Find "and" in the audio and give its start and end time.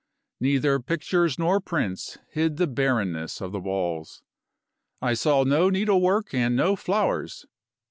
6.33-6.55